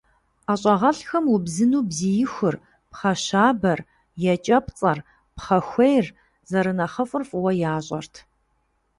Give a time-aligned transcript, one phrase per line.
[0.45, 2.55] ӀэщӀагъэлӀхэм убзыну бзиихур,
[2.91, 3.79] пхъэщабэр,
[4.33, 4.99] екӀэпцӀэр,
[5.35, 6.05] пхъэхуейр
[6.49, 8.15] зэрынэхъыфӀыр фӀыуэ ящӀэрт.